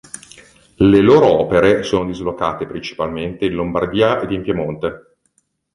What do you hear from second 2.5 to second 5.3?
principalmente in Lombardia ed in Piemonte.